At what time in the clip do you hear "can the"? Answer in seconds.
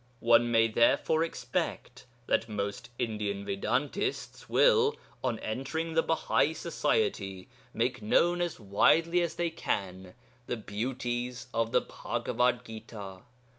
9.51-10.57